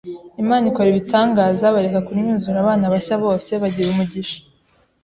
Imana 0.41 0.63
ikora 0.69 0.87
ibitangaza 0.91 1.73
barekera 1.75 2.05
kunnyuzura 2.07 2.57
abana 2.63 2.85
bashya 2.93 3.15
bose 3.23 3.51
bagira 3.61 3.87
umugisha 3.89 4.39